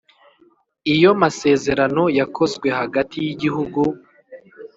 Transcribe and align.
Iyo 0.93 1.11
masezerano 1.21 2.03
yakozwe 2.19 2.67
hagati 2.79 3.15
y 3.25 3.27
igihugu 3.33 3.81